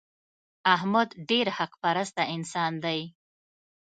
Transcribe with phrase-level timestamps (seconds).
[0.75, 3.01] احمد ډېر حق پرسته انسان دی.